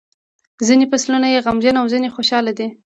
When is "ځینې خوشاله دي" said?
1.93-2.67